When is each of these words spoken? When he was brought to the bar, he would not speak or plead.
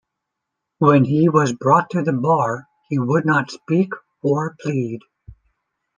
When 0.79 1.05
he 1.05 1.29
was 1.29 1.53
brought 1.53 1.91
to 1.91 2.01
the 2.01 2.11
bar, 2.11 2.65
he 2.89 2.97
would 2.97 3.23
not 3.23 3.51
speak 3.51 3.93
or 4.23 4.55
plead. 4.59 5.01